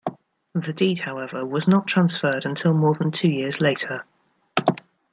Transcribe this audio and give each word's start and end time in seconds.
The 0.55 0.73
deed, 0.73 1.01
however, 1.01 1.45
was 1.45 1.67
not 1.67 1.85
transferred 1.85 2.43
until 2.43 2.73
more 2.73 2.95
than 2.95 3.11
two 3.11 3.27
years 3.29 3.61
later. 3.61 4.07